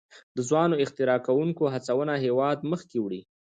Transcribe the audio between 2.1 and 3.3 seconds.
هیواد مخکې وړي.